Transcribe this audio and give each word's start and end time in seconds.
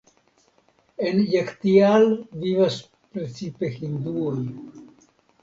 En 1.09 1.19
Jagtial 1.33 2.07
vivas 2.47 2.79
precipe 3.13 3.71
hinduoj. 3.77 4.35